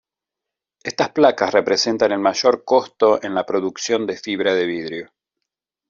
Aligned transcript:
Estas 0.83 1.11
placas 1.11 1.53
representan 1.53 2.11
el 2.11 2.17
mayor 2.17 2.65
costo 2.65 3.21
en 3.21 3.35
la 3.35 3.45
producción 3.45 4.07
de 4.07 4.17
fibra 4.17 4.55
de 4.55 4.65
vidrio. 4.65 5.11